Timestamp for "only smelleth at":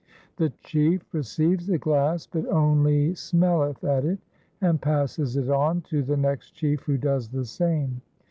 2.47-4.03